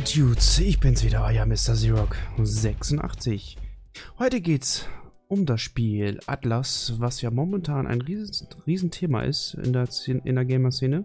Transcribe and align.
Dudes, 0.00 0.60
ich 0.60 0.78
bin's 0.78 1.02
wieder, 1.02 1.24
euer 1.24 1.44
Mr. 1.44 1.74
Xerox 1.74 2.16
86. 2.36 3.56
Heute 4.20 4.40
geht's 4.40 4.86
um 5.26 5.44
das 5.44 5.60
Spiel 5.60 6.20
Atlas, 6.26 6.94
was 6.98 7.20
ja 7.20 7.32
momentan 7.32 7.88
ein 7.88 8.00
riesen, 8.00 8.46
riesen 8.64 8.92
Thema 8.92 9.22
ist 9.22 9.54
in 9.54 9.72
der, 9.72 9.88
in 10.06 10.34
der 10.36 10.44
Gamer-Szene. 10.44 11.04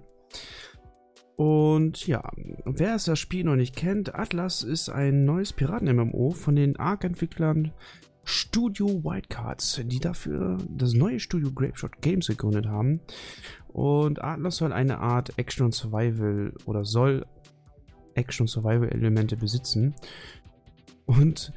Und 1.37 2.05
ja, 2.05 2.31
wer 2.65 2.97
das 3.03 3.17
Spiel 3.17 3.45
noch 3.45 3.55
nicht 3.55 3.75
kennt, 3.75 4.13
Atlas 4.13 4.61
ist 4.61 4.89
ein 4.89 5.25
neues 5.25 5.53
Piraten-MMO 5.53 6.29
von 6.31 6.55
den 6.55 6.77
Arc-Entwicklern 6.77 7.71
Studio 8.25 9.03
Wildcards, 9.03 9.81
die 9.85 9.99
dafür 9.99 10.59
das 10.69 10.93
neue 10.93 11.19
Studio 11.19 11.51
Grapeshot 11.51 11.99
Games 12.01 12.27
gegründet 12.27 12.67
haben. 12.67 13.01
Und 13.69 14.23
Atlas 14.23 14.57
soll 14.57 14.71
eine 14.71 14.99
Art 14.99 15.37
Action 15.37 15.65
und 15.65 15.73
Survival 15.73 16.53
oder 16.65 16.85
soll 16.85 17.25
Action- 18.15 18.43
und 18.43 18.47
Survival-Elemente 18.47 19.37
besitzen. 19.37 19.95
Und 21.05 21.53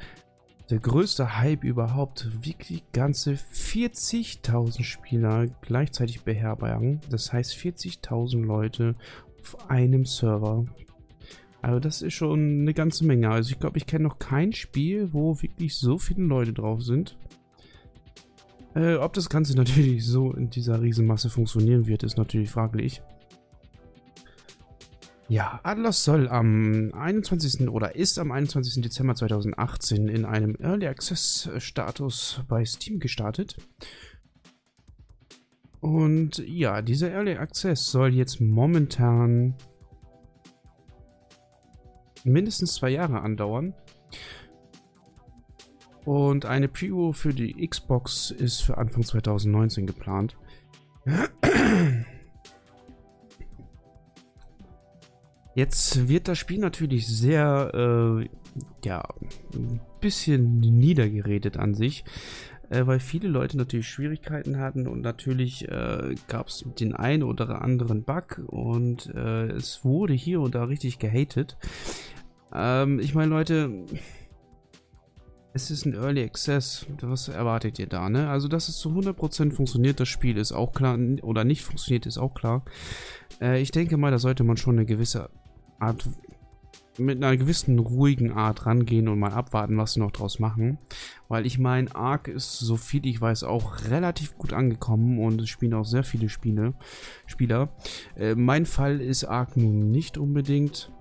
der 0.70 0.80
größte 0.80 1.38
Hype 1.38 1.62
überhaupt, 1.62 2.28
wirklich 2.44 2.82
ganze 2.92 3.34
40.000 3.34 4.82
Spieler 4.82 5.46
gleichzeitig 5.60 6.22
beherbergen. 6.22 7.00
Das 7.08 7.32
heißt 7.32 7.54
40.000 7.54 8.44
Leute 8.44 8.96
auf 9.40 9.70
einem 9.70 10.04
Server. 10.04 10.66
Also 11.62 11.78
das 11.78 12.02
ist 12.02 12.14
schon 12.14 12.62
eine 12.62 12.74
ganze 12.74 13.04
Menge. 13.04 13.30
Also 13.30 13.50
ich 13.52 13.60
glaube, 13.60 13.78
ich 13.78 13.86
kenne 13.86 14.04
noch 14.04 14.18
kein 14.18 14.52
Spiel, 14.52 15.12
wo 15.12 15.40
wirklich 15.40 15.76
so 15.76 15.98
viele 15.98 16.24
Leute 16.24 16.52
drauf 16.52 16.82
sind. 16.82 17.16
Äh, 18.74 18.96
ob 18.96 19.12
das 19.12 19.28
Ganze 19.28 19.56
natürlich 19.56 20.04
so 20.04 20.32
in 20.32 20.50
dieser 20.50 20.82
Riesenmasse 20.82 21.30
funktionieren 21.30 21.86
wird, 21.86 22.02
ist 22.02 22.18
natürlich 22.18 22.50
fraglich. 22.50 23.02
Ja, 25.28 25.58
Atlas 25.64 26.04
soll 26.04 26.28
am 26.28 26.92
21. 26.94 27.68
oder 27.68 27.96
ist 27.96 28.18
am 28.20 28.30
21. 28.30 28.80
Dezember 28.80 29.16
2018 29.16 30.06
in 30.06 30.24
einem 30.24 30.56
Early 30.60 30.86
Access 30.86 31.50
Status 31.58 32.44
bei 32.46 32.64
Steam 32.64 33.00
gestartet. 33.00 33.56
Und 35.80 36.38
ja, 36.38 36.80
dieser 36.80 37.10
Early 37.10 37.36
Access 37.36 37.86
soll 37.86 38.14
jetzt 38.14 38.40
momentan 38.40 39.56
mindestens 42.22 42.74
zwei 42.74 42.90
Jahre 42.90 43.20
andauern. 43.20 43.74
Und 46.04 46.44
eine 46.44 46.68
Preview 46.68 47.12
für 47.12 47.34
die 47.34 47.66
Xbox 47.66 48.30
ist 48.30 48.60
für 48.60 48.78
Anfang 48.78 49.02
2019 49.02 49.86
geplant. 49.86 50.36
Jetzt 55.56 56.06
wird 56.06 56.28
das 56.28 56.36
Spiel 56.36 56.58
natürlich 56.58 57.06
sehr, 57.06 57.70
äh, 57.72 58.28
ja, 58.84 59.02
ein 59.54 59.80
bisschen 60.02 60.60
niedergeredet 60.60 61.56
an 61.56 61.72
sich, 61.72 62.04
äh, 62.68 62.86
weil 62.86 63.00
viele 63.00 63.28
Leute 63.28 63.56
natürlich 63.56 63.88
Schwierigkeiten 63.88 64.58
hatten 64.58 64.86
und 64.86 65.00
natürlich 65.00 65.66
äh, 65.66 66.14
gab 66.28 66.48
es 66.48 66.62
den 66.78 66.94
einen 66.94 67.22
oder 67.22 67.62
anderen 67.62 68.04
Bug 68.04 68.42
und 68.48 69.06
äh, 69.14 69.46
es 69.46 69.82
wurde 69.82 70.12
hier 70.12 70.42
und 70.42 70.54
da 70.54 70.64
richtig 70.64 70.98
gehatet. 70.98 71.56
Ähm, 72.52 73.00
ich 73.00 73.14
meine, 73.14 73.30
Leute, 73.30 73.86
es 75.54 75.70
ist 75.70 75.86
ein 75.86 75.94
Early 75.94 76.22
Access. 76.22 76.84
Was 77.00 77.28
erwartet 77.28 77.78
ihr 77.78 77.86
da, 77.86 78.10
ne? 78.10 78.28
Also, 78.28 78.46
dass 78.46 78.68
es 78.68 78.76
zu 78.76 78.90
100% 78.90 79.52
funktioniert, 79.52 80.00
das 80.00 80.08
Spiel 80.08 80.36
ist 80.36 80.52
auch 80.52 80.74
klar. 80.74 80.98
Oder 81.22 81.44
nicht 81.44 81.64
funktioniert, 81.64 82.04
ist 82.04 82.18
auch 82.18 82.34
klar. 82.34 82.62
Äh, 83.40 83.62
ich 83.62 83.70
denke 83.70 83.96
mal, 83.96 84.10
da 84.10 84.18
sollte 84.18 84.44
man 84.44 84.58
schon 84.58 84.76
eine 84.76 84.84
gewisse 84.84 85.30
Art, 85.78 86.08
mit 86.98 87.22
einer 87.22 87.36
gewissen 87.36 87.78
ruhigen 87.78 88.32
Art 88.32 88.66
rangehen 88.66 89.08
und 89.08 89.18
mal 89.18 89.32
abwarten, 89.32 89.76
was 89.76 89.94
sie 89.94 90.00
noch 90.00 90.10
draus 90.10 90.38
machen. 90.38 90.78
Weil 91.28 91.46
ich 91.46 91.58
meine, 91.58 91.94
Ark 91.94 92.28
ist, 92.28 92.58
so 92.58 92.76
viel 92.76 93.06
ich 93.06 93.20
weiß, 93.20 93.44
auch 93.44 93.84
relativ 93.88 94.36
gut 94.38 94.52
angekommen 94.52 95.18
und 95.18 95.40
es 95.40 95.48
spielen 95.48 95.74
auch 95.74 95.84
sehr 95.84 96.04
viele 96.04 96.28
Spiele, 96.28 96.74
Spieler. 97.26 97.70
Äh, 98.16 98.34
mein 98.34 98.66
Fall 98.66 99.00
ist 99.00 99.24
Ark 99.24 99.56
nun 99.56 99.90
nicht 99.90 100.18
unbedingt, 100.18 100.92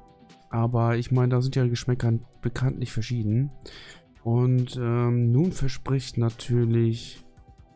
aber 0.49 0.97
ich 0.97 1.11
meine, 1.11 1.29
da 1.29 1.41
sind 1.41 1.55
ja 1.55 1.67
Geschmäcker 1.67 2.13
bekanntlich 2.41 2.91
verschieden. 2.91 3.51
Und 4.23 4.75
ähm, 4.77 5.31
nun 5.31 5.51
verspricht 5.51 6.17
natürlich 6.17 7.25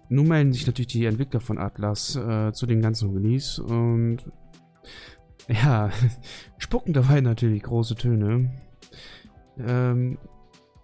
nun 0.09 0.27
melden 0.27 0.53
sich 0.53 0.65
natürlich 0.65 0.87
die 0.87 1.05
Entwickler 1.05 1.39
von 1.39 1.59
Atlas 1.59 2.15
äh, 2.15 2.51
zu 2.51 2.65
dem 2.65 2.81
ganzen 2.81 3.13
Release 3.13 3.63
und 3.63 4.25
ja, 5.49 5.89
spucken 6.57 6.93
dabei 6.93 7.21
natürlich 7.21 7.63
große 7.63 7.95
Töne. 7.95 8.51
Ähm, 9.57 10.17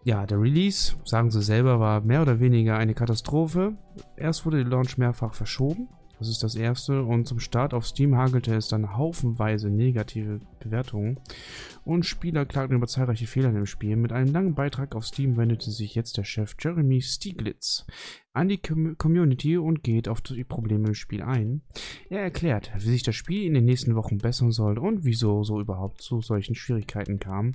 ja, 0.03 0.25
der 0.25 0.39
Release, 0.39 0.95
sagen 1.03 1.31
sie 1.31 1.41
selber, 1.41 1.79
war 1.79 2.01
mehr 2.01 2.21
oder 2.21 2.39
weniger 2.39 2.77
eine 2.77 2.93
Katastrophe. 2.93 3.73
Erst 4.17 4.45
wurde 4.45 4.57
der 4.57 4.67
Launch 4.67 4.97
mehrfach 4.97 5.33
verschoben. 5.33 5.87
Das 6.19 6.29
ist 6.29 6.43
das 6.43 6.55
erste. 6.55 7.03
Und 7.03 7.27
zum 7.27 7.39
Start 7.39 7.73
auf 7.73 7.85
Steam 7.85 8.15
hagelte 8.15 8.53
es 8.55 8.67
dann 8.67 8.97
haufenweise 8.97 9.69
negative 9.69 10.39
Bewertungen. 10.59 11.19
Und 11.83 12.05
Spieler 12.05 12.45
klagten 12.45 12.77
über 12.77 12.87
zahlreiche 12.87 13.27
Fehler 13.27 13.49
im 13.49 13.65
Spiel. 13.65 13.95
Mit 13.95 14.11
einem 14.11 14.31
langen 14.31 14.55
Beitrag 14.55 14.95
auf 14.95 15.05
Steam 15.05 15.37
wendete 15.37 15.71
sich 15.71 15.95
jetzt 15.95 16.17
der 16.17 16.23
Chef 16.23 16.55
Jeremy 16.59 17.01
Stieglitz 17.01 17.85
an 18.33 18.49
die 18.49 18.57
Community 18.57 19.57
und 19.57 19.83
geht 19.83 20.09
auf 20.09 20.21
die 20.21 20.43
Probleme 20.43 20.89
im 20.89 20.93
Spiel 20.93 21.21
ein. 21.21 21.61
Er 22.09 22.21
erklärt, 22.21 22.71
wie 22.75 22.89
sich 22.89 23.03
das 23.03 23.15
Spiel 23.15 23.43
in 23.43 23.53
den 23.53 23.65
nächsten 23.65 23.95
Wochen 23.95 24.17
bessern 24.17 24.51
soll 24.51 24.77
und 24.77 25.05
wieso 25.05 25.43
so 25.43 25.61
überhaupt 25.61 26.01
zu 26.01 26.21
solchen 26.21 26.53
Schwierigkeiten 26.53 27.19
kam. 27.19 27.53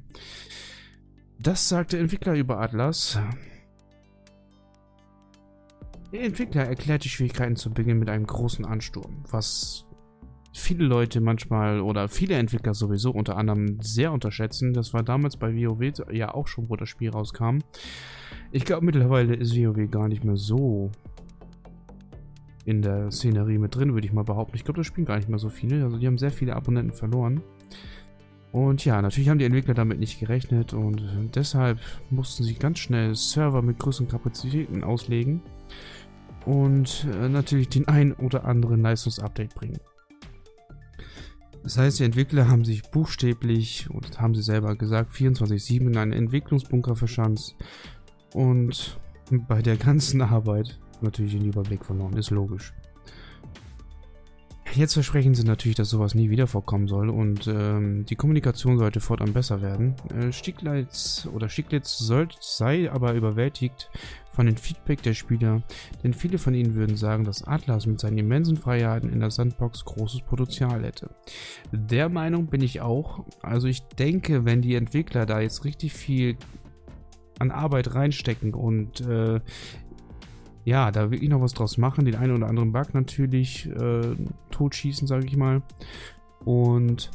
Das 1.39 1.69
sagte 1.69 1.99
Entwickler 1.99 2.35
über 2.35 2.61
Atlas. 2.61 3.19
Der 6.13 6.23
Entwickler 6.23 6.65
erklärt 6.65 7.05
die 7.05 7.09
Schwierigkeiten 7.09 7.55
zu 7.55 7.71
Beginn 7.71 7.99
mit 7.99 8.09
einem 8.09 8.27
großen 8.27 8.65
Ansturm, 8.65 9.23
was 9.31 9.87
viele 10.53 10.85
Leute 10.85 11.21
manchmal 11.21 11.81
oder 11.81 12.09
viele 12.09 12.35
Entwickler 12.35 12.75
sowieso 12.75 13.13
unter 13.13 13.37
anderem 13.37 13.81
sehr 13.81 14.13
unterschätzen. 14.13 14.73
Das 14.73 14.93
war 14.93 15.05
damals 15.05 15.37
bei 15.37 15.55
WoW 15.55 16.13
ja 16.13 16.35
auch 16.35 16.49
schon, 16.49 16.69
wo 16.69 16.75
das 16.75 16.89
Spiel 16.89 17.11
rauskam. 17.11 17.59
Ich 18.51 18.65
glaube, 18.65 18.85
mittlerweile 18.85 19.35
ist 19.35 19.57
WoW 19.57 19.89
gar 19.89 20.09
nicht 20.09 20.25
mehr 20.25 20.37
so 20.37 20.91
in 22.65 22.83
der 22.83 23.13
Szenerie 23.13 23.59
mit 23.59 23.77
drin, 23.77 23.95
würde 23.95 24.07
ich 24.07 24.13
mal 24.13 24.25
behaupten. 24.25 24.57
Ich 24.57 24.65
glaube, 24.65 24.79
das 24.79 24.89
spielen 24.89 25.07
gar 25.07 25.17
nicht 25.17 25.29
mehr 25.29 25.39
so 25.39 25.49
viele. 25.49 25.85
Also 25.85 25.97
die 25.99 26.07
haben 26.09 26.19
sehr 26.19 26.33
viele 26.33 26.57
Abonnenten 26.57 26.93
verloren. 26.93 27.41
Und 28.51 28.85
ja, 28.85 29.01
natürlich 29.01 29.29
haben 29.29 29.39
die 29.39 29.45
Entwickler 29.45 29.75
damit 29.75 30.01
nicht 30.01 30.19
gerechnet 30.19 30.75
und 30.75 31.01
deshalb 31.37 31.79
mussten 32.11 32.43
sie 32.43 32.55
ganz 32.55 32.81
schnell 32.81 33.15
Server 33.15 33.63
mit 33.63 33.79
größeren 33.79 34.09
Kapazitäten 34.09 34.83
auslegen 34.83 35.41
und 36.47 37.07
äh, 37.13 37.29
natürlich 37.29 37.69
den 37.69 37.89
ein 37.89 38.13
oder 38.13 38.45
anderen 38.45 38.81
Leistungsupdate 38.83 39.55
bringen. 39.55 39.79
Das 41.63 41.77
heißt, 41.77 41.99
die 41.99 42.05
Entwickler 42.05 42.49
haben 42.49 42.65
sich 42.65 42.83
buchstäblich, 42.91 43.89
und 43.91 44.21
haben 44.21 44.35
sie 44.35 44.43
selber 44.43 44.77
gesagt, 44.77 45.13
24-7 45.13 45.87
in 45.87 45.97
einen 45.97 46.13
Entwicklungsbunker 46.13 46.97
verschanzt 46.97 47.55
und 48.33 48.99
bei 49.31 49.61
der 49.61 49.77
ganzen 49.77 50.23
Arbeit 50.23 50.79
natürlich 51.03 51.33
den 51.33 51.45
Überblick 51.45 51.85
verloren, 51.85 52.17
ist 52.17 52.31
logisch. 52.31 52.73
Jetzt 54.75 54.95
versprechen 54.95 55.35
sie 55.35 55.45
natürlich, 55.45 55.77
dass 55.77 55.91
sowas 55.91 56.15
nie 56.15 56.31
wieder 56.31 56.47
vorkommen 56.47 56.87
soll 56.87 57.11
und 57.11 57.49
ähm, 57.49 58.05
die 58.07 58.15
Kommunikation 58.15 58.79
sollte 58.79 59.01
fortan 59.01 59.33
besser 59.33 59.63
werden. 59.63 59.95
Äh, 60.15 60.33
Stieglitz 60.33 61.29
oder 61.33 61.49
Stieglitz 61.49 61.99
soll, 61.99 62.29
sei 62.39 62.91
aber 62.91 63.15
überwältigt 63.15 63.91
von 64.33 64.47
dem 64.47 64.57
Feedback 64.57 65.03
der 65.03 65.15
Spieler, 65.15 65.63
denn 66.05 66.15
viele 66.15 66.39
von 66.39 66.55
ihnen 66.55 66.77
würden 66.77 66.97
sagen, 66.97 67.25
dass 67.25 67.43
Atlas 67.43 67.87
mit 67.87 67.99
seinen 67.99 68.19
immensen 68.19 68.57
Freiheiten 68.57 69.11
in 69.11 69.21
der 69.21 69.33
Sandbox 69.33 69.85
großes 69.85 70.23
Potenzial 70.23 70.85
hätte. 70.85 71.11
Der 71.73 72.09
Meinung 72.09 72.47
bin 72.47 72.63
ich 72.63 72.81
auch. 72.81 73.25
Also 73.43 73.67
ich 73.67 73.83
denke, 73.99 74.45
wenn 74.45 74.63
die 74.63 74.77
Entwickler 74.77 75.27
da 75.27 75.41
jetzt 75.41 75.65
richtig 75.65 75.93
viel 75.93 76.37
an 77.41 77.51
Arbeit 77.51 77.95
reinstecken 77.95 78.55
und 78.55 79.01
äh, 79.01 79.41
ja, 80.65 80.91
da 80.91 81.11
wirklich 81.11 81.31
noch 81.31 81.41
was 81.41 81.55
draus 81.55 81.79
machen, 81.79 82.05
den 82.05 82.17
einen 82.17 82.37
oder 82.37 82.49
anderen 82.49 82.73
Bug 82.73 82.95
natürlich 82.95 83.67
äh, 83.69 84.15
totschießen, 84.51 85.07
sage 85.07 85.27
ich 85.27 85.37
mal. 85.37 85.63
Und 86.45 87.11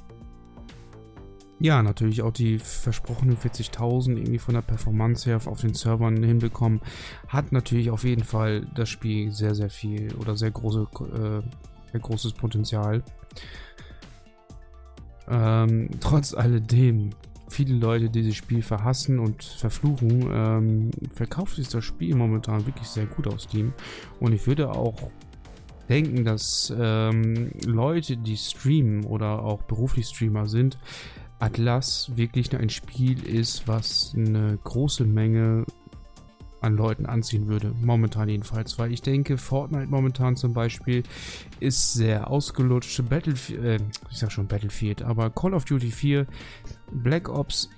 ja, 1.59 1.81
natürlich 1.81 2.21
auch 2.21 2.31
die 2.31 2.59
versprochenen 2.59 3.37
40.000 3.37 4.17
irgendwie 4.17 4.39
von 4.39 4.55
der 4.55 4.61
Performance 4.61 5.29
her 5.29 5.39
auf 5.45 5.61
den 5.61 5.73
Servern 5.73 6.21
hinbekommen, 6.21 6.81
hat 7.27 7.51
natürlich 7.51 7.91
auf 7.91 8.03
jeden 8.03 8.23
Fall 8.23 8.67
das 8.75 8.89
Spiel 8.89 9.31
sehr, 9.31 9.55
sehr 9.55 9.69
viel 9.69 10.13
oder 10.15 10.35
sehr, 10.35 10.51
große, 10.51 10.87
äh, 11.01 11.41
sehr 11.91 11.99
großes 12.01 12.33
Potenzial. 12.33 13.03
Ähm, 15.29 15.89
trotz 16.01 16.33
alledem 16.33 17.11
viele 17.47 17.75
Leute 17.75 18.09
dieses 18.09 18.35
Spiel 18.35 18.61
verhassen 18.61 19.19
und 19.19 19.43
verfluchen, 19.43 20.29
ähm, 20.31 20.91
verkauft 21.13 21.55
sich 21.55 21.69
das 21.69 21.83
Spiel 21.83 22.15
momentan 22.15 22.65
wirklich 22.65 22.87
sehr 22.87 23.05
gut 23.05 23.27
aus 23.27 23.43
Steam. 23.43 23.73
Und 24.19 24.33
ich 24.33 24.47
würde 24.47 24.71
auch 24.71 25.11
denken, 25.89 26.25
dass 26.25 26.73
ähm, 26.77 27.51
Leute, 27.65 28.17
die 28.17 28.37
streamen 28.37 29.05
oder 29.05 29.43
auch 29.43 29.63
beruflich 29.63 30.07
Streamer 30.07 30.47
sind, 30.47 30.77
Atlas 31.39 32.11
wirklich 32.15 32.55
ein 32.55 32.69
Spiel 32.69 33.21
ist, 33.27 33.67
was 33.67 34.13
eine 34.15 34.57
große 34.63 35.03
Menge 35.03 35.65
an 36.65 36.75
Leuten 36.75 37.05
anziehen 37.05 37.47
würde. 37.47 37.73
Momentan 37.81 38.27
jedenfalls. 38.27 38.77
Weil 38.79 38.91
ich 38.91 39.01
denke, 39.01 39.37
Fortnite 39.37 39.87
momentan 39.87 40.35
zum 40.35 40.53
Beispiel 40.53 41.03
ist 41.59 41.93
sehr 41.93 42.29
ausgelutscht. 42.29 43.07
Battlefield, 43.07 43.63
äh, 43.63 43.79
ich 44.09 44.17
sag 44.17 44.31
schon 44.31 44.47
Battlefield, 44.47 45.01
aber 45.03 45.29
Call 45.29 45.53
of 45.53 45.65
Duty 45.65 45.91
4, 45.91 46.25
Black 46.91 47.29
Ops. 47.29 47.69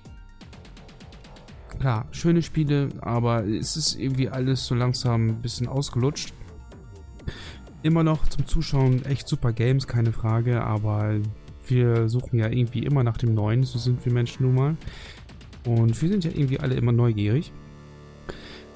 Klar, 1.80 2.08
schöne 2.12 2.42
Spiele, 2.42 2.90
aber 3.02 3.46
es 3.46 3.78
ist 3.78 3.96
irgendwie 3.96 4.30
alles 4.30 4.66
so 4.66 4.74
langsam 4.74 5.28
ein 5.28 5.42
bisschen 5.42 5.68
ausgelutscht. 5.68 6.34
Immer 7.84 8.04
noch 8.04 8.28
zum 8.28 8.48
Zuschauen 8.48 9.06
echt 9.06 9.28
super 9.28 9.54
Games, 9.54 9.86
keine 9.86 10.12
Frage, 10.12 10.64
aber 10.64 11.20
wir 11.68 12.10
suchen 12.10 12.40
ja 12.40 12.48
irgendwie 12.48 12.84
immer 12.84 13.04
nach 13.04 13.18
dem 13.18 13.36
Neuen, 13.36 13.64
so 13.64 13.78
sind 13.78 14.04
wir 14.06 14.12
Menschen 14.12 14.46
nun 14.46 14.56
mal. 14.56 14.78
Und 15.66 16.02
wir 16.02 16.10
sind 16.10 16.24
ja 16.24 16.32
irgendwie 16.32 16.60
alle 16.60 16.76
immer 16.76 16.94
neugierig. 16.94 17.52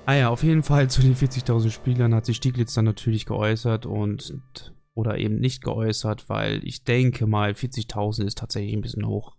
Ah 0.05 0.15
ja, 0.15 0.29
auf 0.29 0.43
jeden 0.43 0.63
Fall 0.63 0.89
zu 0.89 1.01
den 1.01 1.15
40.000 1.15 1.69
Spielern 1.69 2.15
hat 2.15 2.25
sich 2.25 2.37
Stieglitz 2.37 2.73
dann 2.73 2.85
natürlich 2.85 3.25
geäußert 3.25 3.85
und 3.85 4.73
oder 4.93 5.17
eben 5.17 5.39
nicht 5.39 5.63
geäußert, 5.63 6.27
weil 6.27 6.61
ich 6.67 6.83
denke 6.83 7.27
mal 7.27 7.51
40.000 7.51 8.25
ist 8.25 8.37
tatsächlich 8.39 8.73
ein 8.73 8.81
bisschen 8.81 9.07
hoch 9.07 9.35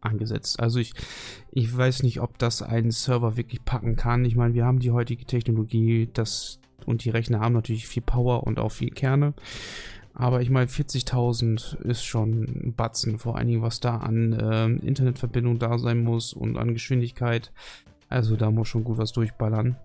angesetzt. 0.00 0.60
Also 0.60 0.80
ich, 0.80 0.92
ich 1.50 1.74
weiß 1.74 2.02
nicht, 2.02 2.20
ob 2.20 2.38
das 2.38 2.62
einen 2.62 2.90
Server 2.90 3.36
wirklich 3.36 3.64
packen 3.64 3.96
kann. 3.96 4.24
Ich 4.24 4.36
meine, 4.36 4.54
wir 4.54 4.64
haben 4.64 4.80
die 4.80 4.90
heutige 4.90 5.24
Technologie, 5.24 6.08
das 6.12 6.58
und 6.84 7.04
die 7.04 7.10
Rechner 7.10 7.40
haben 7.40 7.54
natürlich 7.54 7.86
viel 7.86 8.02
Power 8.02 8.44
und 8.44 8.58
auch 8.58 8.72
viel 8.72 8.90
Kerne. 8.90 9.34
Aber 10.14 10.42
ich 10.42 10.50
meine, 10.50 10.66
40.000 10.66 11.80
ist 11.82 12.04
schon 12.04 12.42
ein 12.42 12.74
Batzen, 12.76 13.18
vor 13.18 13.36
allen 13.38 13.46
Dingen, 13.46 13.62
was 13.62 13.80
da 13.80 13.98
an 13.98 14.32
äh, 14.32 14.66
Internetverbindung 14.84 15.58
da 15.58 15.78
sein 15.78 16.02
muss 16.02 16.34
und 16.34 16.58
an 16.58 16.74
Geschwindigkeit. 16.74 17.52
Also 18.08 18.36
da 18.36 18.50
muss 18.50 18.68
schon 18.68 18.84
gut 18.84 18.98
was 18.98 19.12
durchballern. 19.12 19.76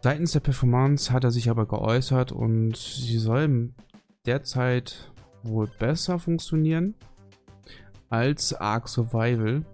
Seitens 0.00 0.32
der 0.32 0.40
Performance 0.40 1.12
hat 1.12 1.24
er 1.24 1.30
sich 1.30 1.50
aber 1.50 1.66
geäußert 1.66 2.30
und 2.30 2.76
sie 2.76 3.18
soll 3.18 3.72
derzeit 4.26 5.12
wohl 5.42 5.66
besser 5.78 6.18
funktionieren 6.18 6.94
als 8.08 8.54
Ark 8.54 8.88
Survival. 8.88 9.64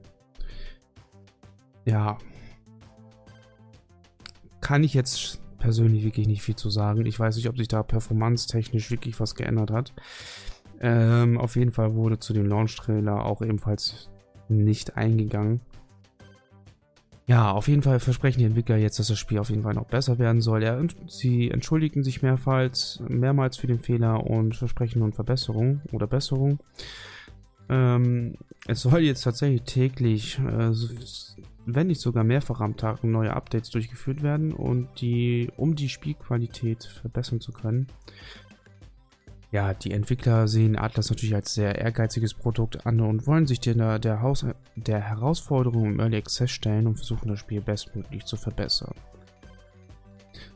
Ja. 1.84 2.18
Kann 4.60 4.82
ich 4.82 4.94
jetzt 4.94 5.42
persönlich 5.58 6.04
wirklich 6.04 6.26
nicht 6.26 6.42
viel 6.42 6.56
zu 6.56 6.70
sagen. 6.70 7.04
Ich 7.04 7.18
weiß 7.18 7.36
nicht, 7.36 7.48
ob 7.48 7.58
sich 7.58 7.68
da 7.68 7.82
performance-technisch 7.82 8.90
wirklich 8.90 9.20
was 9.20 9.34
geändert 9.34 9.70
hat. 9.70 9.92
Ähm, 10.80 11.38
auf 11.38 11.56
jeden 11.56 11.70
Fall 11.70 11.94
wurde 11.94 12.18
zu 12.18 12.32
dem 12.32 12.46
Launch-Trailer 12.46 13.24
auch 13.24 13.42
ebenfalls 13.42 14.08
nicht 14.48 14.96
eingegangen. 14.96 15.60
Ja, 17.26 17.52
auf 17.52 17.68
jeden 17.68 17.82
Fall 17.82 18.00
versprechen 18.00 18.40
die 18.40 18.44
Entwickler 18.44 18.76
jetzt, 18.76 18.98
dass 18.98 19.08
das 19.08 19.18
Spiel 19.18 19.38
auf 19.38 19.48
jeden 19.48 19.62
Fall 19.62 19.72
noch 19.72 19.86
besser 19.86 20.18
werden 20.18 20.42
soll. 20.42 20.62
Ja, 20.62 20.78
sie 21.06 21.50
entschuldigen 21.50 22.04
sich 22.04 22.20
mehrmals, 22.20 23.02
mehrmals 23.08 23.56
für 23.56 23.66
den 23.66 23.78
Fehler 23.78 24.26
und 24.26 24.54
versprechen 24.54 24.98
nun 24.98 25.14
Verbesserung 25.14 25.80
oder 25.92 26.06
Besserung. 26.06 26.58
Ähm, 27.70 28.34
es 28.66 28.82
soll 28.82 29.00
jetzt 29.00 29.22
tatsächlich 29.22 29.62
täglich, 29.62 30.38
äh, 30.38 30.70
wenn 31.64 31.86
nicht 31.86 32.02
sogar 32.02 32.24
mehrfach 32.24 32.60
am 32.60 32.76
Tag, 32.76 33.02
neue 33.04 33.32
Updates 33.32 33.70
durchgeführt 33.70 34.22
werden 34.22 34.52
und 34.52 34.88
die, 35.00 35.50
um 35.56 35.74
die 35.74 35.88
Spielqualität 35.88 36.84
verbessern 36.84 37.40
zu 37.40 37.52
können. 37.52 37.86
Ja, 39.54 39.72
die 39.72 39.92
Entwickler 39.92 40.48
sehen 40.48 40.76
Atlas 40.76 41.10
natürlich 41.10 41.36
als 41.36 41.54
sehr 41.54 41.78
ehrgeiziges 41.78 42.34
Produkt 42.34 42.86
an 42.86 43.00
und 43.00 43.28
wollen 43.28 43.46
sich 43.46 43.60
der, 43.60 44.00
der, 44.00 44.20
Haus, 44.20 44.44
der 44.74 45.00
Herausforderung 45.00 45.92
im 45.92 46.00
Early 46.00 46.16
Access 46.16 46.50
stellen 46.50 46.88
und 46.88 46.96
versuchen 46.96 47.28
das 47.28 47.38
Spiel 47.38 47.60
bestmöglich 47.60 48.24
zu 48.24 48.36
verbessern. 48.36 48.96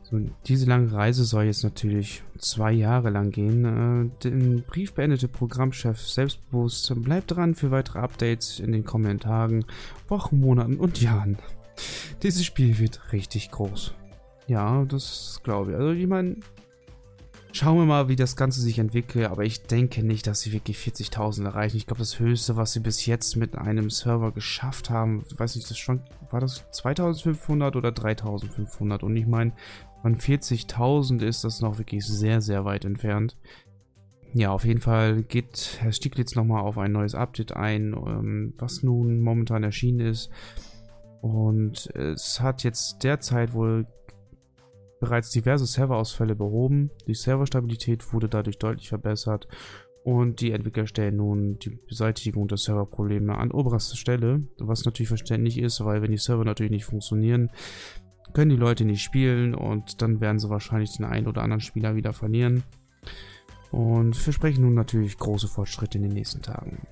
So, 0.03 0.19
diese 0.47 0.65
lange 0.65 0.91
Reise 0.91 1.23
soll 1.23 1.45
jetzt 1.45 1.63
natürlich 1.63 2.23
zwei 2.39 2.73
Jahre 2.73 3.09
lang 3.09 3.31
gehen. 3.31 3.63
Äh, 3.63 4.21
den 4.21 4.63
Brief 4.63 4.91
beendete 4.91 5.29
Programmchef 5.29 6.01
selbstbewusst 6.01 6.93
bleibt 7.01 7.31
dran 7.31 7.55
für 7.55 7.71
weitere 7.71 7.99
Updates 7.99 8.59
in 8.59 8.73
den 8.73 8.83
kommenden 8.83 9.21
Tagen, 9.21 9.63
Wochen, 10.09 10.41
Monaten 10.41 10.75
und 10.75 11.01
Jahren. 11.01 11.37
Dieses 12.21 12.43
Spiel 12.43 12.77
wird 12.79 13.13
richtig 13.13 13.49
groß. 13.49 13.93
Ja, 14.47 14.83
das 14.83 15.39
glaube 15.41 15.71
ich. 15.71 15.77
Also 15.77 15.91
ich 15.91 16.07
meine, 16.07 16.35
Schauen 17.51 17.79
wir 17.79 17.85
mal, 17.85 18.07
wie 18.09 18.15
das 18.15 18.35
Ganze 18.35 18.61
sich 18.61 18.77
entwickelt, 18.77 19.25
aber 19.25 19.43
ich 19.43 19.63
denke 19.63 20.03
nicht, 20.03 20.27
dass 20.27 20.41
sie 20.41 20.53
wirklich 20.53 20.77
40.000 20.77 21.45
erreichen. 21.45 21.77
Ich 21.77 21.87
glaube, 21.87 21.99
das 21.99 22.19
Höchste, 22.19 22.57
was 22.57 22.73
sie 22.73 22.79
bis 22.79 23.07
jetzt 23.07 23.35
mit 23.37 23.57
einem 23.57 23.89
Server 23.89 24.31
geschafft 24.31 24.91
haben, 24.91 25.23
weiß 25.35 25.55
nicht, 25.55 25.69
das 25.69 25.77
schon, 25.77 26.01
war 26.29 26.41
das 26.41 26.63
2.500 26.71 27.75
oder 27.75 27.89
3.500? 27.89 29.03
Und 29.03 29.15
ich 29.15 29.25
meine, 29.25 29.53
von 30.03 30.15
40.000 30.17 31.23
ist 31.25 31.43
das 31.43 31.59
noch 31.59 31.79
wirklich 31.79 32.05
sehr, 32.05 32.39
sehr 32.41 32.65
weit 32.65 32.85
entfernt. 32.85 33.35
Ja, 34.33 34.51
auf 34.51 34.63
jeden 34.63 34.81
Fall 34.81 35.23
geht 35.23 35.79
Herr 35.79 35.91
Stieglitz 35.91 36.35
nochmal 36.35 36.61
auf 36.61 36.77
ein 36.77 36.91
neues 36.91 37.15
Update 37.15 37.55
ein, 37.55 37.93
ähm, 37.93 38.53
was 38.59 38.83
nun 38.83 39.21
momentan 39.21 39.63
erschienen 39.63 40.01
ist. 40.01 40.29
Und 41.21 41.87
es 41.95 42.39
hat 42.39 42.63
jetzt 42.63 43.03
derzeit 43.03 43.53
wohl 43.53 43.87
bereits 44.99 45.31
diverse 45.31 45.65
Serverausfälle 45.65 46.35
behoben. 46.35 46.91
Die 47.07 47.13
Serverstabilität 47.13 48.13
wurde 48.13 48.29
dadurch 48.29 48.57
deutlich 48.57 48.89
verbessert 48.89 49.47
und 50.03 50.41
die 50.41 50.51
Entwickler 50.51 50.87
stellen 50.87 51.17
nun 51.17 51.59
die 51.59 51.71
Beseitigung 51.87 52.47
der 52.47 52.57
Serverprobleme 52.57 53.37
an 53.37 53.51
oberster 53.51 53.97
Stelle, 53.97 54.43
was 54.57 54.85
natürlich 54.85 55.09
verständlich 55.09 55.57
ist, 55.59 55.83
weil 55.83 56.01
wenn 56.01 56.11
die 56.11 56.17
Server 56.17 56.45
natürlich 56.45 56.71
nicht 56.71 56.85
funktionieren, 56.85 57.51
können 58.33 58.49
die 58.49 58.55
Leute 58.55 58.85
nicht 58.85 59.01
spielen 59.03 59.55
und 59.55 60.01
dann 60.01 60.21
werden 60.21 60.39
sie 60.39 60.49
wahrscheinlich 60.49 60.95
den 60.95 61.05
einen 61.05 61.27
oder 61.27 61.41
anderen 61.41 61.61
Spieler 61.61 61.95
wieder 61.95 62.13
verlieren. 62.13 62.63
Und 63.71 64.15
versprechen 64.15 64.63
nun 64.63 64.73
natürlich 64.73 65.17
große 65.17 65.47
Fortschritte 65.47 65.97
in 65.97 66.03
den 66.03 66.13
nächsten 66.13 66.41
Tagen. 66.41 66.87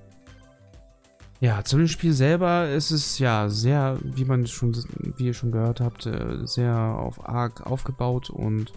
Ja, 1.40 1.62
zu 1.62 1.78
dem 1.78 1.86
Spiel 1.86 2.12
selber 2.12 2.68
ist 2.68 2.90
es 2.90 3.18
ja 3.20 3.48
sehr, 3.48 3.98
wie 4.02 4.24
man 4.24 4.46
schon, 4.46 4.74
wie 5.16 5.26
ihr 5.26 5.34
schon 5.34 5.52
gehört 5.52 5.80
habt, 5.80 6.06
äh, 6.06 6.44
sehr 6.46 6.76
auf 6.76 7.28
arg 7.28 7.64
aufgebaut 7.64 8.28
und 8.28 8.72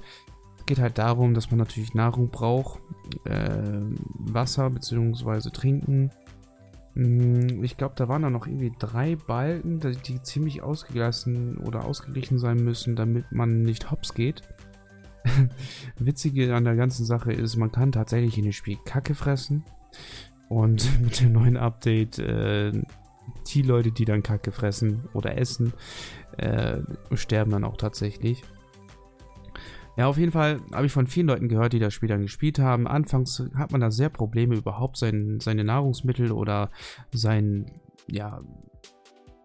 geht 0.67 0.79
halt 0.79 0.99
darum, 0.99 1.33
dass 1.33 1.49
man 1.49 1.57
natürlich 1.57 1.95
Nahrung 1.95 2.29
braucht, 2.29 2.79
äh, 3.25 3.81
Wasser 4.13 4.69
bzw. 4.69 5.49
Trinken. 5.49 6.11
Hm, 6.93 7.63
ich 7.63 7.77
glaube, 7.77 7.95
da 7.97 8.07
waren 8.07 8.21
dann 8.21 8.33
noch 8.33 8.45
irgendwie 8.45 8.73
drei 8.77 9.15
Balken, 9.15 9.79
die 9.79 10.21
ziemlich 10.21 10.61
ausgeglichen 10.61 11.57
oder 11.57 11.85
ausgeglichen 11.85 12.37
sein 12.37 12.57
müssen, 12.57 12.95
damit 12.95 13.31
man 13.31 13.63
nicht 13.63 13.89
hops 13.89 14.13
geht. 14.13 14.43
Witzige 15.97 16.55
an 16.55 16.63
der 16.63 16.75
ganzen 16.75 17.05
Sache 17.05 17.33
ist, 17.33 17.55
man 17.55 17.71
kann 17.71 17.91
tatsächlich 17.91 18.37
in 18.37 18.43
dem 18.43 18.53
Spiel 18.53 18.77
Kacke 18.85 19.15
fressen. 19.15 19.63
Und 20.51 21.01
mit 21.01 21.21
dem 21.21 21.31
neuen 21.31 21.55
Update, 21.55 22.19
äh, 22.19 22.73
die 23.47 23.61
Leute, 23.61 23.91
die 23.91 24.03
dann 24.03 24.21
Kacke 24.21 24.51
fressen 24.51 25.07
oder 25.13 25.37
essen, 25.37 25.71
äh, 26.37 26.79
sterben 27.13 27.51
dann 27.51 27.63
auch 27.63 27.77
tatsächlich. 27.77 28.43
Ja, 29.95 30.07
auf 30.07 30.17
jeden 30.17 30.33
Fall 30.33 30.59
habe 30.73 30.85
ich 30.85 30.91
von 30.91 31.07
vielen 31.07 31.27
Leuten 31.27 31.47
gehört, 31.47 31.71
die 31.71 31.79
das 31.79 31.93
Spiel 31.93 32.09
dann 32.09 32.23
gespielt 32.23 32.59
haben. 32.59 32.85
Anfangs 32.85 33.41
hat 33.55 33.71
man 33.71 33.79
da 33.79 33.91
sehr 33.91 34.09
Probleme, 34.09 34.55
überhaupt 34.55 34.97
sein, 34.97 35.39
seine 35.39 35.63
Nahrungsmittel 35.63 36.33
oder 36.33 36.69
sein, 37.13 37.71
ja, 38.07 38.41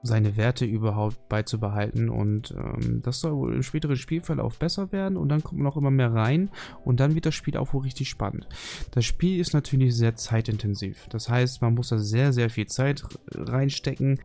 seine 0.06 0.36
Werte 0.36 0.64
überhaupt 0.64 1.28
beizubehalten 1.28 2.08
und 2.08 2.54
ähm, 2.56 3.02
das 3.02 3.20
soll 3.20 3.34
wohl 3.36 3.54
im 3.54 3.62
späteren 3.62 3.96
Spielverlauf 3.96 4.58
besser 4.58 4.92
werden 4.92 5.16
und 5.16 5.28
dann 5.28 5.42
kommt 5.42 5.60
noch 5.60 5.76
immer 5.76 5.90
mehr 5.90 6.12
rein 6.12 6.50
und 6.84 7.00
dann 7.00 7.14
wird 7.14 7.26
das 7.26 7.34
Spiel 7.34 7.56
auch 7.56 7.74
wohl 7.74 7.82
richtig 7.82 8.08
spannend. 8.08 8.48
Das 8.92 9.04
Spiel 9.04 9.40
ist 9.40 9.52
natürlich 9.52 9.96
sehr 9.96 10.16
zeitintensiv, 10.16 11.06
das 11.10 11.28
heißt, 11.28 11.62
man 11.62 11.74
muss 11.74 11.88
da 11.88 11.98
sehr, 11.98 12.32
sehr 12.32 12.50
viel 12.50 12.66
Zeit 12.66 13.04
reinstecken. 13.34 14.20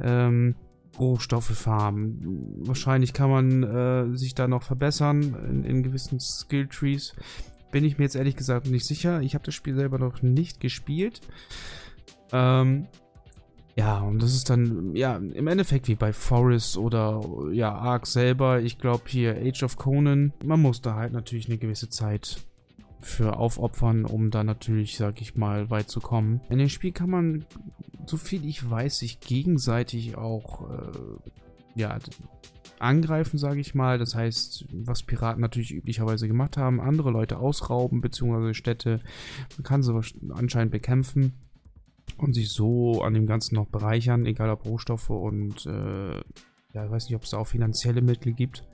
Ähm, 0.00 0.54
Rohstoffe 0.98 1.56
farmen. 1.56 2.54
Wahrscheinlich 2.66 3.12
kann 3.12 3.30
man 3.30 3.62
äh, 3.62 4.16
sich 4.16 4.34
da 4.34 4.46
noch 4.46 4.62
verbessern 4.62 5.34
in, 5.48 5.64
in 5.64 5.82
gewissen 5.82 6.20
Skill-Trees. 6.20 7.14
Bin 7.70 7.84
ich 7.84 7.96
mir 7.96 8.04
jetzt 8.04 8.16
ehrlich 8.16 8.36
gesagt 8.36 8.66
nicht 8.66 8.84
sicher. 8.84 9.22
Ich 9.22 9.34
habe 9.34 9.44
das 9.44 9.54
Spiel 9.54 9.74
selber 9.74 9.98
noch 9.98 10.20
nicht 10.20 10.60
gespielt. 10.60 11.22
Ähm, 12.32 12.88
ja, 13.74 14.00
und 14.00 14.22
das 14.22 14.34
ist 14.34 14.50
dann, 14.50 14.94
ja, 14.94 15.16
im 15.16 15.46
Endeffekt 15.46 15.88
wie 15.88 15.94
bei 15.94 16.12
Forest 16.12 16.76
oder, 16.76 17.22
ja, 17.52 17.72
Ark 17.72 18.06
selber. 18.06 18.60
Ich 18.60 18.78
glaube 18.78 19.04
hier 19.06 19.36
Age 19.36 19.62
of 19.62 19.76
Conan. 19.76 20.32
Man 20.44 20.60
muss 20.60 20.82
da 20.82 20.94
halt 20.94 21.12
natürlich 21.12 21.48
eine 21.48 21.58
gewisse 21.58 21.88
Zeit 21.88 22.42
für 23.00 23.36
aufopfern, 23.36 24.04
um 24.04 24.30
da 24.30 24.44
natürlich, 24.44 24.96
sag 24.96 25.20
ich 25.20 25.36
mal, 25.36 25.70
weit 25.70 25.88
zu 25.88 26.00
kommen. 26.00 26.40
In 26.50 26.58
dem 26.58 26.68
Spiel 26.68 26.92
kann 26.92 27.10
man, 27.10 27.46
so 28.06 28.16
viel 28.16 28.44
ich 28.44 28.68
weiß, 28.68 28.98
sich 28.98 29.20
gegenseitig 29.20 30.16
auch, 30.16 30.70
äh, 30.70 31.30
ja, 31.74 31.98
angreifen, 32.78 33.38
sage 33.38 33.60
ich 33.60 33.74
mal. 33.74 33.98
Das 33.98 34.14
heißt, 34.14 34.66
was 34.72 35.02
Piraten 35.02 35.40
natürlich 35.40 35.72
üblicherweise 35.72 36.28
gemacht 36.28 36.56
haben, 36.56 36.80
andere 36.80 37.10
Leute 37.10 37.38
ausrauben, 37.38 38.00
beziehungsweise 38.00 38.54
Städte. 38.54 39.00
Man 39.56 39.64
kann 39.64 39.82
sie 39.82 39.98
anscheinend 40.30 40.72
bekämpfen. 40.72 41.32
Und 42.18 42.34
sich 42.34 42.50
so 42.50 43.02
an 43.02 43.14
dem 43.14 43.26
Ganzen 43.26 43.54
noch 43.54 43.66
bereichern, 43.66 44.26
egal 44.26 44.50
ob 44.50 44.64
Rohstoffe 44.64 45.10
und 45.10 45.66
äh, 45.66 46.16
ja, 46.74 46.84
ich 46.84 46.90
weiß 46.90 47.06
nicht, 47.06 47.16
ob 47.16 47.24
es 47.24 47.30
da 47.30 47.38
auch 47.38 47.46
finanzielle 47.46 48.02
Mittel 48.02 48.32
gibt. 48.32 48.66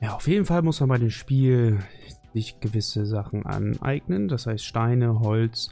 Ja, 0.00 0.14
auf 0.14 0.26
jeden 0.28 0.44
Fall 0.44 0.62
muss 0.62 0.80
man 0.80 0.88
bei 0.88 0.98
dem 0.98 1.10
Spiel 1.10 1.80
sich 2.32 2.60
gewisse 2.60 3.06
Sachen 3.06 3.44
aneignen, 3.46 4.28
das 4.28 4.46
heißt 4.46 4.64
Steine, 4.64 5.20
Holz, 5.20 5.70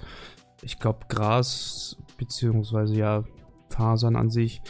ich 0.63 0.79
glaube 0.79 1.07
Gras, 1.09 1.97
beziehungsweise 2.19 2.95
ja 2.95 3.25
Fasern 3.71 4.17
an 4.17 4.31
sich. 4.31 4.61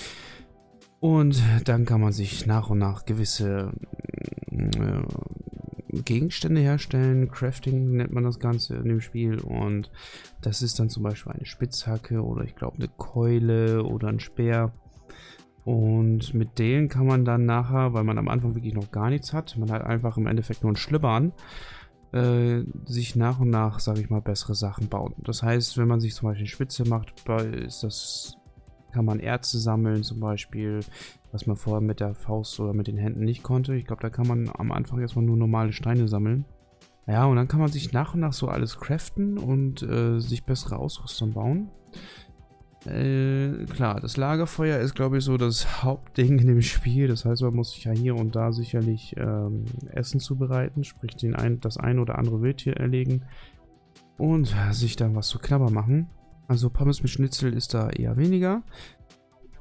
Und 1.01 1.43
dann 1.65 1.87
kann 1.87 2.01
man 2.01 2.13
sich 2.13 2.47
nach 2.47 2.71
und 2.71 2.79
nach 2.79 3.07
gewisse 3.07 3.73
äh, 4.51 5.03
Gegenstände 5.91 6.61
herstellen. 6.61 7.31
Crafting 7.31 7.93
nennt 7.97 8.13
man 8.13 8.25
das 8.25 8.39
Ganze 8.39 8.77
in 8.77 8.85
dem 8.85 9.01
Spiel. 9.01 9.41
Und 9.41 9.91
das 10.41 10.63
ist 10.63 10.79
dann 10.79 10.91
zum 10.91 11.03
Beispiel 11.03 11.33
eine 11.33 11.47
Spitzhacke 11.47 12.23
oder 12.23 12.45
ich 12.45 12.57
glaube 12.57 12.79
eine 12.79 12.89
Keule 12.89 13.85
oder 13.85 14.09
ein 14.09 14.21
Speer. 14.21 14.73
Und 15.65 16.35
mit 16.35 16.59
denen 16.59 16.89
kann 16.89 17.07
man 17.07 17.25
dann 17.25 17.45
nachher, 17.45 17.93
weil 17.93 18.05
man 18.05 18.19
am 18.19 18.29
Anfang 18.29 18.55
wirklich 18.55 18.75
noch 18.75 18.91
gar 18.91 19.11
nichts 19.11 19.33
hat, 19.33 19.57
man 19.59 19.71
hat 19.71 19.83
einfach 19.83 20.17
im 20.17 20.27
Endeffekt 20.27 20.63
nur 20.63 20.71
einen 20.71 20.77
Schlibbern, 20.77 21.33
äh, 22.13 22.63
sich 22.87 23.15
nach 23.15 23.41
und 23.41 23.51
nach, 23.51 23.79
sage 23.79 24.01
ich 24.01 24.11
mal, 24.11 24.23
bessere 24.23 24.55
Sachen 24.55 24.89
bauen. 24.89 25.15
Das 25.19 25.43
heißt, 25.43 25.77
wenn 25.77 25.89
man 25.89 26.01
sich 26.01 26.15
zum 26.15 26.29
Beispiel 26.29 26.43
eine 26.43 26.49
Spitze 26.49 26.89
macht, 26.89 27.13
ist 27.53 27.83
das, 27.83 28.37
kann 28.93 29.05
man 29.05 29.21
Erze 29.21 29.59
sammeln 29.59 30.03
zum 30.03 30.19
Beispiel, 30.19 30.81
was 31.33 31.47
man 31.47 31.57
vorher 31.57 31.81
mit 31.81 32.01
der 32.01 32.15
Faust 32.15 32.59
oder 32.61 32.73
mit 32.73 32.87
den 32.87 32.97
Händen 32.97 33.25
nicht 33.25 33.43
konnte. 33.43 33.75
Ich 33.75 33.87
glaube, 33.87 34.03
da 34.03 34.11
kann 34.11 34.27
man 34.27 34.51
am 34.57 34.73
Anfang 34.73 35.01
erstmal 35.01 35.25
nur 35.25 35.37
normale 35.37 35.73
Steine 35.73 36.09
sammeln. 36.09 36.45
Ja, 37.07 37.25
und 37.27 37.37
dann 37.37 37.49
kann 37.49 37.61
man 37.61 37.71
sich 37.71 37.93
nach 37.93 38.15
und 38.15 38.21
nach 38.21 38.33
so 38.33 38.49
alles 38.49 38.79
craften 38.79 39.39
und 39.39 39.83
äh, 39.83 40.21
sich 40.21 40.45
bessere 40.45 40.79
Ausrüstung 40.79 41.33
bauen. 41.33 41.71
Äh, 42.87 43.67
klar, 43.67 44.01
das 44.01 44.17
Lagerfeuer 44.17 44.79
ist, 44.79 44.95
glaube 44.95 45.19
ich, 45.19 45.25
so 45.25 45.37
das 45.37 45.83
Hauptding 45.83 46.39
in 46.39 46.47
dem 46.47 46.63
Spiel. 46.63 47.09
Das 47.09 47.25
heißt, 47.25 47.43
man 47.43 47.55
muss 47.55 47.73
sich 47.73 47.85
ja 47.85 47.93
hier 47.93 48.17
und 48.17 48.37
da 48.37 48.53
sicherlich 48.53 49.15
ähm, 49.19 49.65
Essen 49.91 50.21
zubereiten, 50.21 50.85
sprich 50.85 51.17
den 51.17 51.35
ein, 51.35 51.61
das 51.61 51.77
ein 51.77 51.99
oder 51.99 52.19
andere 52.19 52.43
Wildtier 52.43 52.77
erlegen 52.77 53.25
und 54.17 54.55
sich 54.71 54.97
dann 54.97 55.15
was 55.15 55.29
zu 55.29 55.39
knabbern 55.39 55.73
machen. 55.73 56.11
Also 56.47 56.69
Pommes 56.71 57.03
mit 57.03 57.11
Schnitzel 57.11 57.53
ist 57.53 57.75
da 57.75 57.91
eher 57.91 58.17
weniger. 58.17 58.63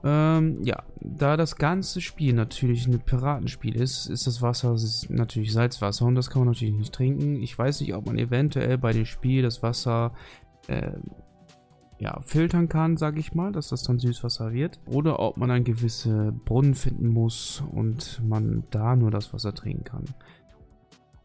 Ähm, 0.04 0.64
ja, 0.64 0.84
da 1.02 1.36
das 1.36 1.58
ganze 1.58 2.00
Spiel 2.00 2.34
natürlich 2.34 2.88
ein 2.88 3.00
Piratenspiel 3.00 3.76
ist, 3.76 4.06
ist 4.06 4.28
das 4.28 4.42
Wasser 4.42 4.74
ist 4.74 5.10
natürlich 5.10 5.52
Salzwasser 5.52 6.06
und 6.06 6.16
das 6.16 6.30
kann 6.30 6.42
man 6.42 6.54
natürlich 6.54 6.76
nicht 6.76 6.94
trinken. 6.94 7.42
Ich 7.42 7.58
weiß 7.58 7.82
nicht, 7.82 7.94
ob 7.94 8.06
man 8.06 8.18
eventuell 8.18 8.78
bei 8.78 8.94
dem 8.94 9.06
Spiel 9.06 9.42
das 9.42 9.62
Wasser 9.62 10.14
äh, 10.68 10.92
ja, 12.00 12.22
filtern 12.22 12.70
kann, 12.70 12.96
sage 12.96 13.20
ich 13.20 13.34
mal, 13.34 13.52
dass 13.52 13.70
das 13.70 13.84
dann 13.84 14.00
Süßwasser 14.00 14.54
wird. 14.54 14.80
Oder 14.86 15.20
ob 15.20 15.36
man 15.36 15.50
dann 15.50 15.66
gewisse 15.66 16.32
Brunnen 16.46 16.74
finden 16.74 17.08
muss 17.08 17.62
und 17.72 18.22
man 18.26 18.64
da 18.70 18.96
nur 18.96 19.12
das 19.12 19.34
Wasser 19.34 19.54
trinken 19.54 19.84
kann. 19.84 20.06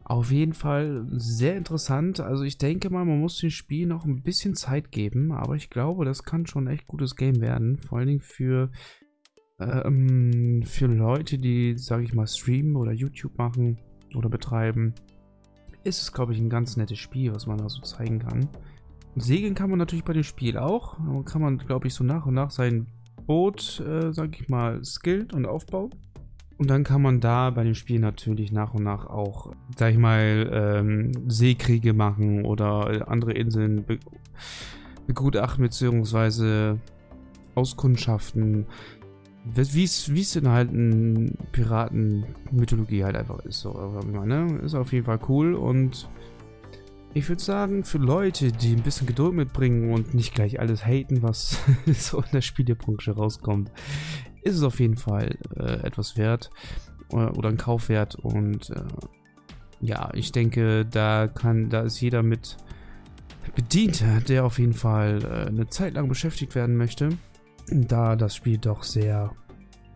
Auf 0.07 0.31
jeden 0.31 0.53
Fall 0.53 1.07
sehr 1.13 1.57
interessant. 1.57 2.19
Also 2.19 2.43
ich 2.43 2.59
denke 2.59 2.91
mal, 2.91 3.05
man 3.05 3.19
muss 3.19 3.39
dem 3.39 3.49
Spiel 3.49 3.87
noch 3.87 4.05
ein 4.05 4.21
bisschen 4.21 4.53
Zeit 4.53 4.91
geben, 4.91 5.31
aber 5.31 5.55
ich 5.55 5.71
glaube, 5.71 6.05
das 6.05 6.23
kann 6.23 6.45
schon 6.45 6.67
ein 6.67 6.75
echt 6.75 6.85
gutes 6.85 7.15
Game 7.15 7.41
werden. 7.41 7.79
Vor 7.79 7.97
allen 7.97 8.07
Dingen 8.09 8.19
für, 8.19 8.69
ähm, 9.59 10.61
für 10.63 10.85
Leute, 10.85 11.39
die, 11.39 11.75
sage 11.79 12.03
ich 12.03 12.13
mal, 12.13 12.27
streamen 12.27 12.75
oder 12.75 12.91
YouTube 12.91 13.35
machen 13.39 13.79
oder 14.13 14.29
betreiben. 14.29 14.93
Ist 15.83 16.03
es, 16.03 16.13
glaube 16.13 16.33
ich, 16.33 16.39
ein 16.39 16.51
ganz 16.51 16.77
nettes 16.77 16.99
Spiel, 16.99 17.33
was 17.33 17.47
man 17.47 17.57
da 17.57 17.67
so 17.67 17.81
zeigen 17.81 18.19
kann. 18.19 18.47
Segeln 19.15 19.55
kann 19.55 19.71
man 19.71 19.79
natürlich 19.79 20.05
bei 20.05 20.13
dem 20.13 20.23
Spiel 20.23 20.59
auch. 20.59 20.97
Kann 21.25 21.41
man, 21.41 21.57
glaube 21.57 21.87
ich, 21.87 21.95
so 21.95 22.03
nach 22.03 22.27
und 22.27 22.35
nach 22.35 22.51
sein 22.51 22.85
Boot, 23.25 23.79
äh, 23.79 24.13
sage 24.13 24.37
ich 24.39 24.49
mal, 24.49 24.83
skillt 24.83 25.33
und 25.33 25.47
aufbauen. 25.47 25.89
Und 26.57 26.69
dann 26.69 26.83
kann 26.83 27.01
man 27.01 27.19
da 27.19 27.49
bei 27.49 27.63
dem 27.63 27.75
Spiel 27.75 27.99
natürlich 27.99 28.51
nach 28.51 28.73
und 28.73 28.83
nach 28.83 29.07
auch, 29.07 29.53
sag 29.77 29.91
ich 29.91 29.97
mal, 29.97 30.49
ähm, 30.53 31.11
Seekriege 31.27 31.93
machen 31.93 32.45
oder 32.45 33.09
andere 33.09 33.33
Inseln 33.33 33.83
be 33.83 33.99
begutachten 35.07 35.63
bzw. 35.63 36.77
auskundschaften, 37.53 38.65
wie 39.45 39.83
es 39.83 40.35
in 40.35 40.49
halt 40.49 40.71
in 40.71 41.37
Piratenmythologie 41.51 43.03
halt 43.03 43.15
einfach 43.15 43.39
ist. 43.45 43.59
So, 43.59 43.71
ne? 44.25 44.59
Ist 44.63 44.73
auf 44.73 44.93
jeden 44.93 45.05
Fall 45.05 45.19
cool 45.27 45.53
und 45.53 46.09
ich 47.13 47.29
würde 47.29 47.41
sagen, 47.41 47.85
für 47.85 47.97
Leute, 47.97 48.51
die 48.51 48.73
ein 48.73 48.81
bisschen 48.81 49.07
Geduld 49.07 49.35
mitbringen 49.35 49.93
und 49.93 50.13
nicht 50.13 50.33
gleich 50.35 50.59
alles 50.59 50.85
haten, 50.85 51.23
was 51.23 51.59
so 51.85 52.17
in 52.17 52.31
der 52.33 52.41
Spielebranche 52.41 53.11
rauskommt, 53.11 53.71
ist 54.45 54.55
es 54.55 54.63
auf 54.63 54.79
jeden 54.79 54.97
Fall 54.97 55.37
äh, 55.55 55.85
etwas 55.85 56.17
wert 56.17 56.49
äh, 57.11 57.15
oder 57.15 57.49
ein 57.49 57.57
Kaufwert 57.57 58.15
und 58.15 58.69
äh, 58.69 58.83
ja, 59.81 60.09
ich 60.13 60.31
denke, 60.31 60.85
da 60.85 61.27
kann, 61.27 61.69
da 61.69 61.81
ist 61.81 61.99
jeder 61.99 62.23
mit 62.23 62.57
bedient, 63.55 64.03
der 64.27 64.45
auf 64.45 64.57
jeden 64.57 64.73
Fall 64.73 65.19
äh, 65.23 65.47
eine 65.49 65.67
Zeit 65.67 65.95
lang 65.95 66.07
beschäftigt 66.07 66.55
werden 66.55 66.77
möchte, 66.77 67.09
da 67.69 68.15
das 68.15 68.35
Spiel 68.35 68.57
doch 68.57 68.83
sehr 68.83 69.31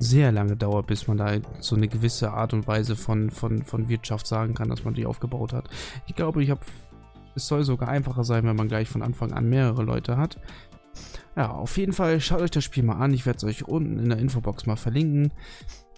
sehr 0.01 0.31
lange 0.31 0.55
dauert, 0.55 0.87
bis 0.87 1.07
man 1.07 1.17
da 1.17 1.37
so 1.59 1.75
eine 1.75 1.89
gewisse 1.89 2.31
Art 2.31 2.53
und 2.53 2.67
Weise 2.67 2.95
von, 2.95 3.29
von, 3.29 3.63
von 3.63 3.89
Wirtschaft 3.89 4.27
sagen 4.27 4.53
kann, 4.53 4.69
dass 4.69 4.85
man 4.85 4.93
die 4.93 5.05
aufgebaut 5.05 5.51
hat. 5.51 5.69
Ich 6.07 6.15
glaube, 6.15 6.41
ich 6.41 6.49
habe 6.49 6.61
es 7.35 7.47
soll 7.47 7.63
sogar 7.63 7.89
einfacher 7.89 8.23
sein, 8.23 8.45
wenn 8.45 8.55
man 8.55 8.67
gleich 8.69 8.87
von 8.87 9.01
Anfang 9.01 9.33
an 9.33 9.49
mehrere 9.49 9.83
Leute 9.83 10.17
hat. 10.17 10.39
Ja, 11.35 11.51
auf 11.51 11.77
jeden 11.77 11.93
Fall 11.93 12.19
schaut 12.19 12.41
euch 12.41 12.51
das 12.51 12.63
Spiel 12.63 12.83
mal 12.83 12.97
an. 12.97 13.13
Ich 13.13 13.25
werde 13.25 13.37
es 13.37 13.43
euch 13.43 13.67
unten 13.67 13.97
in 13.99 14.09
der 14.09 14.19
Infobox 14.19 14.65
mal 14.65 14.75
verlinken. 14.75 15.31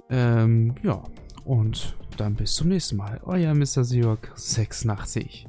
Ähm, 0.10 0.76
ja, 0.84 1.02
und 1.46 1.96
dann 2.18 2.36
bis 2.36 2.54
zum 2.54 2.70
nächsten 2.70 2.98
Mal. 2.98 3.20
Euer 3.24 3.54
Mr. 3.54 3.84
Siok 3.84 4.32
86. 4.36 5.48